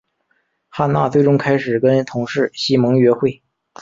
[0.67, 3.43] 汉娜最终开始跟同事西蒙约会。